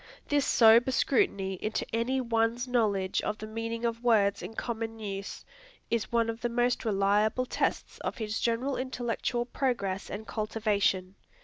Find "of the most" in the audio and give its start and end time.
6.27-6.83